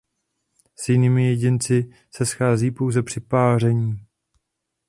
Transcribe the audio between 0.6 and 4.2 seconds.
S jinými jedinci se schází pouze při páření.